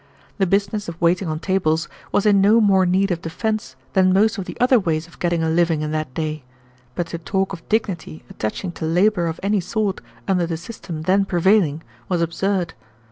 The 0.39 0.47
business 0.47 0.89
of 0.89 0.99
waiting 0.99 1.27
on 1.27 1.37
tables 1.39 1.87
was 2.11 2.25
in 2.25 2.41
no 2.41 2.59
more 2.59 2.87
need 2.87 3.11
of 3.11 3.21
defense 3.21 3.75
than 3.93 4.11
most 4.11 4.39
of 4.39 4.45
the 4.45 4.57
other 4.59 4.79
ways 4.79 5.05
of 5.05 5.19
getting 5.19 5.43
a 5.43 5.49
living 5.51 5.83
in 5.83 5.91
that 5.91 6.11
day, 6.15 6.41
but 6.95 7.05
to 7.09 7.19
talk 7.19 7.53
of 7.53 7.69
dignity 7.69 8.23
attaching 8.27 8.71
to 8.71 8.85
labor 8.85 9.27
of 9.27 9.39
any 9.43 9.59
sort 9.59 10.01
under 10.27 10.47
the 10.47 10.57
system 10.57 11.03
then 11.03 11.23
prevailing 11.23 11.83
was 12.09 12.19
absurd. 12.23 12.73